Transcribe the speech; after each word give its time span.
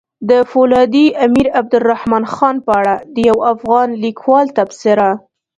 د 0.29 0.31
فولادي 0.49 1.05
امير 1.25 1.47
عبدالرحمن 1.59 2.23
خان 2.33 2.55
په 2.65 2.71
اړه 2.79 2.95
د 3.13 3.15
يو 3.29 3.37
افغان 3.53 3.89
ليکوال 4.03 4.47
تبصره! 4.57 5.09